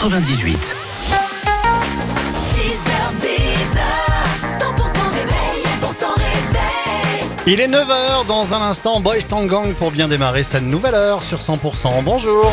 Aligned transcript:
98. 0.00 0.56
6h10, 0.56 1.16
100% 4.46 4.68
réveil, 5.10 5.58
100% 5.82 6.14
réveil. 6.16 7.28
Il 7.48 7.60
est 7.60 7.66
9h 7.66 8.26
dans 8.28 8.54
un 8.54 8.62
instant, 8.62 9.00
Boys 9.00 9.16
Gang 9.28 9.74
pour 9.74 9.90
bien 9.90 10.06
démarrer 10.06 10.44
cette 10.44 10.62
nouvelle 10.62 10.94
heure 10.94 11.20
sur 11.22 11.38
100%. 11.38 12.04
Bonjour 12.04 12.52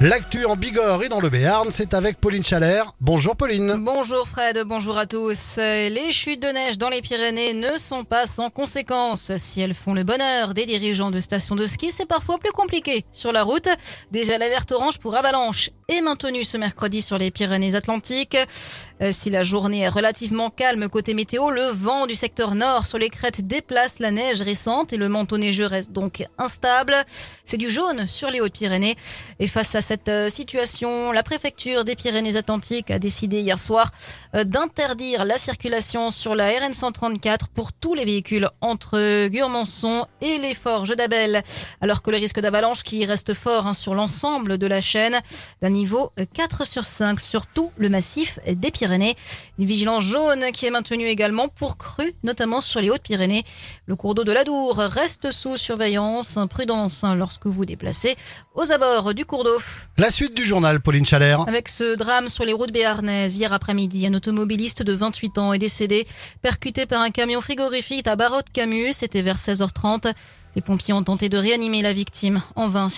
L'actu 0.00 0.44
en 0.44 0.54
Bigorre 0.54 1.02
et 1.02 1.08
dans 1.08 1.18
le 1.18 1.28
Béarn, 1.28 1.72
c'est 1.72 1.92
avec 1.92 2.20
Pauline 2.20 2.44
Chalère. 2.44 2.92
Bonjour 3.00 3.34
Pauline 3.34 3.74
Bonjour 3.80 4.28
Fred, 4.28 4.62
bonjour 4.64 4.96
à 4.96 5.06
tous. 5.06 5.56
Les 5.56 6.12
chutes 6.12 6.40
de 6.40 6.46
neige 6.46 6.78
dans 6.78 6.88
les 6.88 7.02
Pyrénées 7.02 7.52
ne 7.52 7.76
sont 7.76 8.04
pas 8.04 8.28
sans 8.28 8.48
conséquences. 8.48 9.36
Si 9.38 9.60
elles 9.60 9.74
font 9.74 9.94
le 9.94 10.04
bonheur 10.04 10.54
des 10.54 10.66
dirigeants 10.66 11.10
de 11.10 11.18
stations 11.18 11.56
de 11.56 11.64
ski, 11.64 11.90
c'est 11.90 12.06
parfois 12.06 12.38
plus 12.38 12.52
compliqué. 12.52 13.06
Sur 13.12 13.32
la 13.32 13.42
route, 13.42 13.66
déjà 14.12 14.38
l'alerte 14.38 14.70
orange 14.70 14.98
pour 14.98 15.16
avalanche 15.16 15.70
est 15.88 16.00
maintenue 16.00 16.44
ce 16.44 16.58
mercredi 16.58 17.02
sur 17.02 17.18
les 17.18 17.32
Pyrénées-Atlantiques. 17.32 18.36
Euh, 19.02 19.10
Si 19.10 19.30
la 19.30 19.42
journée 19.42 19.80
est 19.80 19.88
relativement 19.88 20.50
calme 20.50 20.88
côté 20.88 21.12
météo, 21.12 21.50
le 21.50 21.70
vent 21.70 22.06
du 22.06 22.14
secteur 22.14 22.54
nord 22.54 22.86
sur 22.86 22.98
les 22.98 23.10
crêtes 23.10 23.40
déplace 23.44 23.98
la 23.98 24.12
neige 24.12 24.42
récente 24.42 24.92
et 24.92 24.96
le 24.96 25.08
manteau 25.08 25.38
neigeux 25.38 25.66
reste 25.66 25.90
donc 25.90 26.24
instable. 26.38 26.94
C'est 27.44 27.56
du 27.56 27.68
jaune 27.68 28.06
sur 28.06 28.30
les 28.30 28.40
Hautes-Pyrénées. 28.40 28.96
Et 29.40 29.48
face 29.48 29.74
à 29.74 29.87
cette 29.88 30.10
euh, 30.10 30.28
situation, 30.28 31.12
la 31.12 31.22
préfecture 31.22 31.82
des 31.82 31.96
Pyrénées-Atlantiques 31.96 32.90
a 32.90 32.98
décidé 32.98 33.40
hier 33.40 33.58
soir 33.58 33.90
euh, 34.34 34.44
d'interdire 34.44 35.24
la 35.24 35.38
circulation 35.38 36.10
sur 36.10 36.34
la 36.34 36.50
RN 36.50 36.74
134 36.74 37.48
pour 37.48 37.72
tous 37.72 37.94
les 37.94 38.04
véhicules 38.04 38.50
entre 38.60 39.28
Gurmançon 39.28 40.04
et 40.20 40.36
les 40.36 40.52
Forges 40.52 40.94
d'Abel. 40.94 41.42
Alors 41.80 42.02
que 42.02 42.10
le 42.10 42.18
risque 42.18 42.38
d'avalanche 42.38 42.82
qui 42.82 43.02
reste 43.06 43.32
fort 43.32 43.66
hein, 43.66 43.72
sur 43.72 43.94
l'ensemble 43.94 44.58
de 44.58 44.66
la 44.66 44.82
chaîne 44.82 45.22
d'un 45.62 45.70
niveau 45.70 46.12
euh, 46.20 46.26
4 46.34 46.66
sur 46.66 46.84
5 46.84 47.18
sur 47.18 47.46
tout 47.46 47.72
le 47.78 47.88
massif 47.88 48.40
des 48.46 48.70
Pyrénées. 48.70 49.16
Une 49.58 49.64
vigilance 49.64 50.04
jaune 50.04 50.52
qui 50.52 50.66
est 50.66 50.70
maintenue 50.70 51.06
également 51.06 51.48
pour 51.48 51.78
crues, 51.78 52.14
notamment 52.24 52.60
sur 52.60 52.82
les 52.82 52.90
Hautes-Pyrénées. 52.90 53.44
Le 53.86 53.96
cours 53.96 54.14
d'eau 54.14 54.24
de 54.24 54.32
l'Adour 54.32 54.76
reste 54.76 55.30
sous 55.30 55.56
surveillance. 55.56 56.38
Prudence 56.50 57.04
hein, 57.04 57.14
lorsque 57.14 57.46
vous 57.46 57.64
déplacez 57.64 58.16
aux 58.54 58.70
abords 58.70 59.14
du 59.14 59.24
cours 59.24 59.44
d'eau. 59.44 59.58
La 59.96 60.10
suite 60.10 60.36
du 60.36 60.44
journal, 60.44 60.80
Pauline 60.80 61.04
Chalère. 61.04 61.48
Avec 61.48 61.68
ce 61.68 61.96
drame 61.96 62.28
sur 62.28 62.44
les 62.44 62.52
routes 62.52 62.72
béarnaises, 62.72 63.36
hier 63.36 63.52
après-midi, 63.52 64.06
un 64.06 64.14
automobiliste 64.14 64.82
de 64.82 64.92
28 64.92 65.38
ans 65.38 65.52
est 65.52 65.58
décédé, 65.58 66.06
percuté 66.42 66.86
par 66.86 67.00
un 67.00 67.10
camion 67.10 67.40
frigorifique 67.40 68.06
à 68.06 68.16
de 68.16 68.50
Camus. 68.52 68.92
C'était 68.92 69.22
vers 69.22 69.38
16h30. 69.38 70.12
Les 70.56 70.62
pompiers 70.62 70.94
ont 70.94 71.02
tenté 71.02 71.28
de 71.28 71.38
réanimer 71.38 71.82
la 71.82 71.92
victime, 71.92 72.42
en 72.56 72.68
vain. 72.68 72.88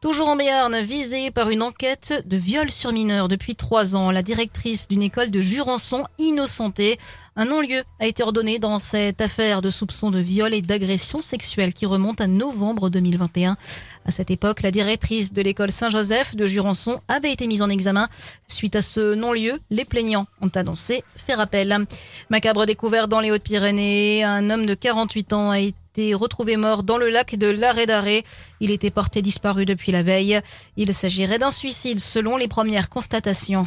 Toujours 0.00 0.28
en 0.28 0.36
Béarn, 0.36 0.80
visée 0.80 1.30
par 1.30 1.50
une 1.50 1.62
enquête 1.62 2.22
de 2.26 2.36
viol 2.36 2.70
sur 2.70 2.92
mineur 2.92 3.28
depuis 3.28 3.56
trois 3.56 3.96
ans, 3.96 4.10
la 4.10 4.22
directrice 4.22 4.88
d'une 4.88 5.02
école 5.02 5.30
de 5.30 5.40
Jurançon, 5.40 6.04
innocentée. 6.18 6.98
Un 7.36 7.44
non-lieu 7.46 7.84
a 8.00 8.06
été 8.06 8.22
ordonné 8.22 8.58
dans 8.58 8.78
cette 8.78 9.20
affaire 9.20 9.62
de 9.62 9.70
soupçon 9.70 10.10
de 10.10 10.18
viol 10.18 10.54
et 10.54 10.62
d'agression 10.62 11.22
sexuelle 11.22 11.72
qui 11.72 11.86
remonte 11.86 12.20
à 12.20 12.26
novembre 12.26 12.90
2021. 12.90 13.56
À 14.04 14.10
cette 14.10 14.30
époque, 14.30 14.62
la 14.62 14.70
directrice 14.70 15.32
de 15.32 15.42
l'école 15.42 15.70
Saint-Joseph 15.70 16.34
de 16.34 16.46
Jurançon 16.46 17.00
avait 17.06 17.32
été 17.32 17.46
mise 17.46 17.62
en 17.62 17.68
examen. 17.68 18.08
Suite 18.48 18.76
à 18.76 18.82
ce 18.82 19.14
non-lieu, 19.14 19.60
les 19.70 19.84
plaignants 19.84 20.26
ont 20.40 20.50
annoncé 20.54 21.04
faire 21.16 21.40
appel. 21.40 21.86
Macabre 22.30 22.66
découvert 22.66 23.08
dans 23.08 23.20
les 23.20 23.30
Hautes-Pyrénées, 23.30 24.24
un 24.24 24.50
homme 24.50 24.66
de 24.66 24.74
48 24.74 25.32
ans 25.32 25.50
a 25.50 25.60
été 25.60 25.76
retrouvé 26.14 26.56
mort 26.56 26.82
dans 26.82 26.98
le 26.98 27.10
lac 27.10 27.36
de 27.36 27.48
l'Arrêt. 27.48 28.24
Il 28.60 28.70
était 28.70 28.90
porté 28.90 29.22
disparu 29.22 29.64
depuis 29.64 29.92
la 29.92 30.02
veille. 30.02 30.40
Il 30.76 30.92
s'agirait 30.94 31.38
d'un 31.38 31.50
suicide 31.50 32.00
selon 32.00 32.36
les 32.36 32.48
premières 32.48 32.88
constatations. 32.88 33.66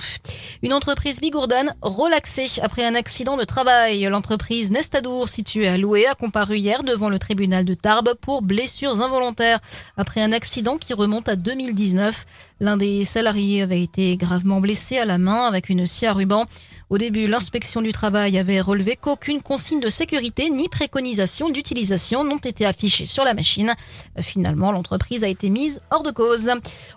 Une 0.61 0.73
entreprise 0.73 1.19
bigourdane 1.19 1.75
relaxée 1.81 2.47
après 2.61 2.85
un 2.85 2.95
accident 2.95 3.37
de 3.37 3.43
travail. 3.43 4.03
L'entreprise 4.03 4.71
Nestadour, 4.71 5.29
située 5.29 5.67
à 5.67 5.77
Loué, 5.77 6.07
a 6.07 6.15
comparu 6.15 6.57
hier 6.57 6.83
devant 6.83 7.09
le 7.09 7.19
tribunal 7.19 7.65
de 7.65 7.73
Tarbes 7.73 8.13
pour 8.19 8.41
blessures 8.41 9.01
involontaires 9.01 9.59
après 9.97 10.21
un 10.21 10.31
accident 10.31 10.77
qui 10.77 10.93
remonte 10.93 11.29
à 11.29 11.35
2019. 11.35 12.25
L'un 12.61 12.77
des 12.77 13.05
salariés 13.05 13.63
avait 13.63 13.81
été 13.81 14.15
gravement 14.17 14.61
blessé 14.61 14.99
à 14.99 15.05
la 15.05 15.17
main 15.17 15.47
avec 15.47 15.69
une 15.69 15.87
scie 15.87 16.05
à 16.05 16.13
ruban. 16.13 16.45
Au 16.91 16.99
début, 16.99 17.25
l'inspection 17.25 17.81
du 17.81 17.91
travail 17.91 18.37
avait 18.37 18.61
relevé 18.61 18.95
qu'aucune 18.95 19.41
consigne 19.41 19.79
de 19.79 19.89
sécurité 19.89 20.47
ni 20.51 20.69
préconisation 20.69 21.49
d'utilisation 21.49 22.23
n'ont 22.23 22.37
été 22.37 22.67
affichées 22.67 23.05
sur 23.05 23.23
la 23.23 23.33
machine. 23.33 23.73
Finalement, 24.19 24.71
l'entreprise 24.71 25.23
a 25.23 25.27
été 25.27 25.49
mise 25.49 25.81
hors 25.89 26.03
de 26.03 26.11
cause. 26.11 26.51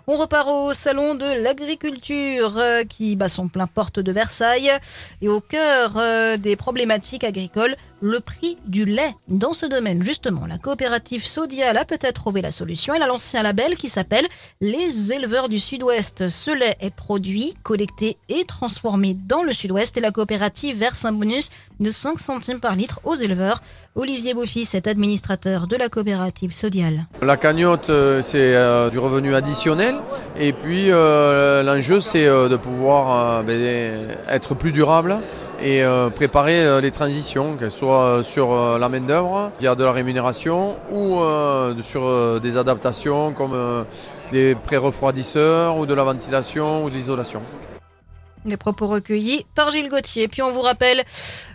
On 0.05 0.17
repart 0.17 0.47
au 0.47 0.73
salon 0.73 1.15
de 1.15 1.25
l'agriculture 1.41 2.57
euh, 2.57 2.83
qui 2.83 3.15
bat 3.15 3.29
son 3.29 3.47
plein 3.47 3.65
porte 3.65 3.99
de 3.99 4.11
Versailles 4.11 4.71
et 5.23 5.29
au 5.29 5.41
cœur 5.41 5.93
euh, 5.95 6.37
des 6.37 6.55
problématiques 6.55 7.23
agricoles, 7.23 7.75
le 8.01 8.19
prix 8.19 8.57
du 8.65 8.85
lait. 8.85 9.15
Dans 9.27 9.53
ce 9.53 9.65
domaine, 9.65 10.03
justement, 10.03 10.45
la 10.45 10.57
coopérative 10.57 11.25
Sodial 11.25 11.77
a 11.77 11.85
peut-être 11.85 12.21
trouvé 12.21 12.41
la 12.41 12.51
solution. 12.51 12.93
Elle 12.93 13.03
a 13.03 13.07
lancé 13.07 13.37
un 13.37 13.43
label 13.43 13.75
qui 13.75 13.89
s'appelle 13.89 14.27
Les 14.61 15.11
éleveurs 15.11 15.49
du 15.49 15.59
Sud-Ouest. 15.59 16.29
Ce 16.29 16.51
lait 16.51 16.75
est 16.79 16.93
produit, 16.93 17.55
collecté 17.63 18.17
et 18.29 18.43
transformé 18.45 19.13
dans 19.13 19.43
le 19.43 19.53
Sud-Ouest 19.53 19.97
et 19.97 20.01
la 20.01 20.11
coopérative 20.11 20.77
verse 20.77 21.05
un 21.05 21.11
bonus 21.11 21.49
de 21.79 21.89
5 21.89 22.19
centimes 22.19 22.59
par 22.59 22.75
litre 22.75 22.99
aux 23.03 23.15
éleveurs. 23.15 23.61
Olivier 23.95 24.33
Beaufils 24.33 24.75
est 24.75 24.87
administrateur 24.87 25.67
de 25.67 25.75
la 25.75 25.89
coopérative 25.89 26.53
Sodial. 26.53 27.05
La 27.21 27.37
cagnotte, 27.37 27.89
euh, 27.89 28.21
c'est 28.23 28.55
euh, 28.55 28.89
du 28.89 28.99
revenu 28.99 29.35
additionnel. 29.35 29.95
Et 30.37 30.53
puis, 30.53 30.91
euh, 30.91 31.63
l'enjeu, 31.63 31.99
c'est 31.99 32.25
de 32.25 32.55
pouvoir 32.55 33.43
ben, 33.43 34.09
être 34.29 34.55
plus 34.55 34.71
durable 34.71 35.17
et 35.61 35.83
euh, 35.83 36.09
préparer 36.09 36.65
euh, 36.65 36.81
les 36.81 36.91
transitions, 36.91 37.57
qu'elles 37.57 37.71
soient 37.71 38.21
sur 38.23 38.53
euh, 38.53 38.77
la 38.77 38.89
main-d'œuvre, 38.89 39.51
via 39.59 39.75
de 39.75 39.83
la 39.83 39.91
rémunération, 39.91 40.77
ou 40.91 41.19
euh, 41.19 41.73
sur 41.81 42.05
euh, 42.05 42.39
des 42.39 42.57
adaptations 42.57 43.33
comme 43.33 43.53
euh, 43.53 43.83
des 44.31 44.55
pré-refroidisseurs, 44.55 45.77
ou 45.77 45.85
de 45.85 45.93
la 45.93 46.03
ventilation, 46.03 46.83
ou 46.85 46.89
de 46.89 46.95
l'isolation. 46.95 47.41
Des 48.45 48.57
propos 48.57 48.85
recueillis 48.85 49.43
par 49.55 49.71
Gilles 49.71 49.89
Gauthier. 49.89 50.27
Puis 50.27 50.43
on 50.43 50.51
vous 50.51 50.61
rappelle 50.61 51.03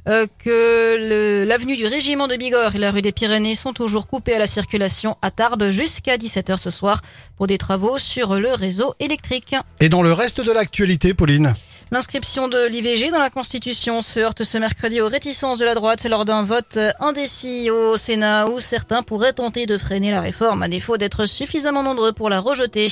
euh, 0.09 0.27
que 0.44 1.44
l'avenue 1.47 1.77
du 1.77 1.87
Régiment 1.87 2.27
de 2.27 2.34
Bigorre 2.34 2.75
et 2.75 2.78
la 2.78 2.91
rue 2.91 3.00
des 3.00 3.12
Pyrénées 3.12 3.55
sont 3.55 3.72
toujours 3.72 4.09
coupées 4.09 4.34
à 4.34 4.41
la 4.41 4.49
circulation 4.49 5.17
à 5.22 5.31
Tarbes 5.31 5.71
jusqu'à 5.71 6.17
17h 6.17 6.56
ce 6.56 6.71
soir 6.71 7.00
pour 7.37 7.47
des 7.47 7.59
travaux 7.59 7.99
sur 7.99 8.34
le 8.34 8.53
réseau 8.55 8.94
électrique. 8.99 9.55
Et 9.78 9.88
dans 9.88 10.03
le 10.03 10.12
reste 10.12 10.41
de 10.41 10.50
l'actualité, 10.50 11.15
Pauline? 11.15 11.55
L'inscription 11.92 12.46
de 12.46 12.68
l'IVG 12.68 13.10
dans 13.10 13.18
la 13.18 13.30
Constitution 13.30 14.00
se 14.00 14.20
heurte 14.20 14.44
ce 14.44 14.58
mercredi 14.58 15.00
aux 15.00 15.08
réticences 15.08 15.58
de 15.58 15.64
la 15.64 15.74
droite 15.74 16.06
lors 16.08 16.24
d'un 16.24 16.44
vote 16.44 16.78
indécis 17.00 17.68
au 17.68 17.96
Sénat 17.96 18.46
où 18.46 18.60
certains 18.60 19.02
pourraient 19.02 19.32
tenter 19.32 19.66
de 19.66 19.76
freiner 19.76 20.12
la 20.12 20.20
réforme 20.20 20.62
à 20.62 20.68
défaut 20.68 20.98
d'être 20.98 21.24
suffisamment 21.24 21.82
nombreux 21.82 22.12
pour 22.12 22.30
la 22.30 22.38
rejeter. 22.38 22.86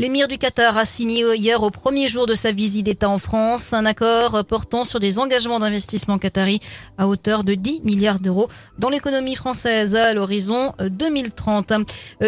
L'émir 0.00 0.26
du 0.26 0.36
Qatar 0.36 0.76
a 0.76 0.84
signé 0.84 1.24
hier 1.36 1.62
au 1.62 1.70
premier 1.70 2.08
jour 2.08 2.26
de 2.26 2.34
sa 2.34 2.50
visite 2.50 2.86
d'État 2.86 3.08
en 3.08 3.20
France 3.20 3.72
un 3.72 3.86
accord 3.86 4.44
portant 4.44 4.84
sur 4.84 4.98
des 4.98 5.20
engagements 5.20 5.60
d'investissement 5.60 6.18
qatari 6.18 6.58
à 6.98 7.06
hauteur 7.06 7.44
de 7.44 7.54
10 7.54 7.82
milliards 7.84 8.18
d'euros 8.18 8.48
dans 8.80 8.88
l'économie 8.88 9.36
française 9.36 9.94
à 9.94 10.12
l'horizon 10.12 10.72
2030. 10.80 11.72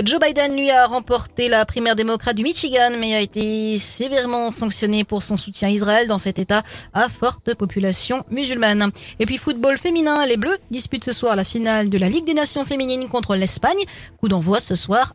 Joe 0.05 0.21
Biden 0.21 0.55
lui 0.57 0.71
a 0.71 0.87
remporté 0.87 1.49
la 1.49 1.67
primaire 1.67 1.97
démocrate 1.97 2.37
du 2.37 2.45
Michigan 2.45 2.93
mais 3.01 3.17
a 3.17 3.21
été 3.21 3.77
sévèrement 3.77 4.53
sanctionné 4.53 5.03
pour 5.03 5.21
son 5.21 5.37
soutien 5.37 5.67
à 5.67 5.73
Israël 5.73 6.12
dans 6.13 6.19
cet 6.19 6.39
État 6.39 6.63
à 6.93 7.09
forte 7.09 7.55
population 7.55 8.23
musulmane. 8.29 8.91
Et 9.19 9.25
puis 9.25 9.39
football 9.39 9.79
féminin, 9.79 10.27
les 10.27 10.37
Bleus 10.37 10.59
disputent 10.71 11.07
ce 11.07 11.13
soir 11.13 11.37
la 11.37 11.45
finale 11.45 11.89
de 11.89 11.97
la 11.97 12.11
Ligue 12.11 12.27
des 12.27 12.35
Nations 12.35 12.67
féminines 12.67 13.09
contre 13.09 13.35
l'Espagne. 13.35 13.83
Coup 14.21 14.29
d'envoi 14.29 14.61
ce 14.61 14.75
soir 14.75 15.11